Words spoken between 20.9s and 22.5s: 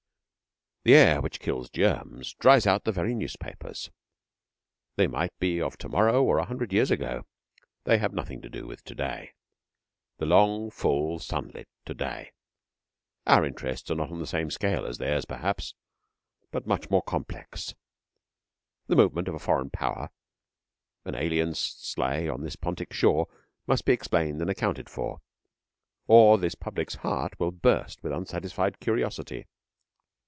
an alien sleigh on